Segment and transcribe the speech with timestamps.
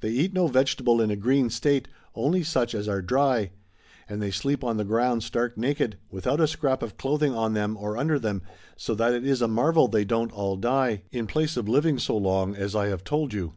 [0.00, 3.50] They eat no vegetable in a green state, only such as are dry.
[4.06, 7.74] And they sleep on the ground stark naked, without a scrap of clothing on them
[7.78, 8.42] or under them,
[8.76, 12.14] so that it is a marvel they don't all die, in place of living so
[12.14, 13.54] long as I have told you.